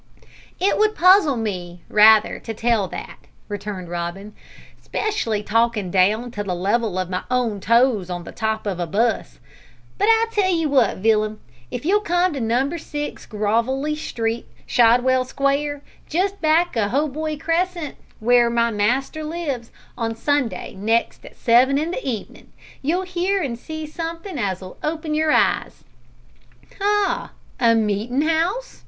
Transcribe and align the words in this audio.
"It 0.59 0.79
would 0.79 0.95
puzzle 0.95 1.37
me, 1.37 1.83
rather, 1.87 2.39
to 2.39 2.55
tell 2.55 2.87
that," 2.87 3.19
returned 3.47 3.87
Robin, 3.87 4.33
"'specially 4.81 5.43
talkin' 5.43 5.91
down 5.91 6.31
to 6.31 6.43
the 6.43 6.55
level 6.55 6.97
of 6.97 7.11
my 7.11 7.21
own 7.29 7.59
toes 7.59 8.09
on 8.09 8.23
the 8.23 8.31
top 8.31 8.65
of 8.65 8.79
a 8.79 8.87
'bus; 8.87 9.37
but 9.99 10.07
I'll 10.09 10.31
tell 10.31 10.49
you 10.51 10.69
what, 10.69 10.97
Villum, 10.97 11.39
if 11.69 11.85
you'll 11.85 11.99
come 12.01 12.33
to 12.33 12.41
Number 12.41 12.79
6 12.79 13.27
Grovelly 13.27 13.95
Street, 13.95 14.47
Shadwell 14.65 15.23
Square, 15.23 15.83
just 16.09 16.41
back 16.41 16.75
of 16.75 16.89
Hoboy 16.89 17.37
Crescent, 17.39 17.95
w'ere 18.19 18.49
my 18.49 18.71
master 18.71 19.23
lives, 19.23 19.69
on 19.95 20.15
Sunday 20.15 20.73
next 20.73 21.23
at 21.25 21.35
seven 21.37 21.77
in 21.77 21.91
the 21.91 22.03
evenin', 22.03 22.51
you'll 22.81 23.03
hear 23.03 23.39
an' 23.43 23.55
see 23.55 23.85
somethin' 23.85 24.39
as'll 24.39 24.77
open 24.81 25.13
your 25.13 25.31
eyes." 25.31 25.83
"Ah! 26.81 27.33
a 27.59 27.75
meetin' 27.75 28.23
'ouse'?" 28.27 28.79